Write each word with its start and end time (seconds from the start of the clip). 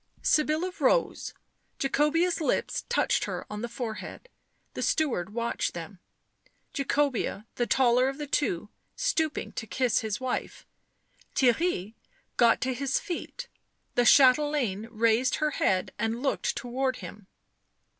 Sybilla 0.23 0.71
rose, 0.79 1.35
Jacobea' 1.77 2.29
s 2.29 2.41
lips 2.41 2.85
touched 2.89 3.25
her 3.25 3.45
on 3.51 3.61
the 3.61 3.69
fore 3.69 3.93
head. 4.01 4.29
The 4.73 4.81
steward 4.81 5.31
watched 5.31 5.75
them; 5.75 5.99
Jacobea, 6.73 7.45
the 7.53 7.67
taller 7.67 8.09
of 8.09 8.17
the 8.17 8.25
two, 8.25 8.69
stooping 8.95 9.51
to 9.51 9.67
kiss 9.67 9.99
his 9.99 10.19
wife. 10.19 10.65
Theirry 11.35 11.93
got 12.35 12.61
to 12.61 12.73
his 12.73 12.99
feet; 12.99 13.47
the 13.93 14.03
chatelaine 14.03 14.87
raised 14.89 15.35
her 15.35 15.51
head 15.51 15.93
and 15.99 16.23
looked 16.23 16.55
towards 16.57 16.97
him. 16.97 17.27